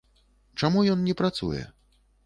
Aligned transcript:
Чаму 0.61 0.85
ён 0.95 1.05
не 1.11 1.17
працуе? 1.23 1.63